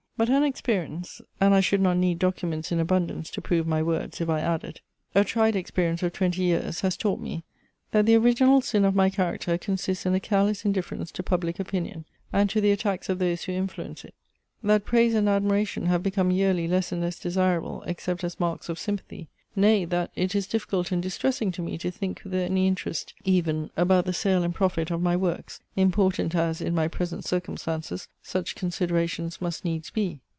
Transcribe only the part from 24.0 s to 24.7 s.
the sale and